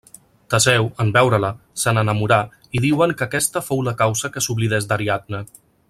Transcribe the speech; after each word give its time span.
Teseu, 0.51 0.87
en 1.03 1.11
veure-la, 1.17 1.51
se 1.81 1.93
n'enamorà 1.97 2.39
i 2.79 2.81
diuen 2.87 3.13
que 3.19 3.27
aquesta 3.27 3.63
fou 3.69 3.85
la 3.89 3.95
causa 4.01 4.33
que 4.37 4.45
s'oblidés 4.47 4.91
d'Ariadna. 4.93 5.45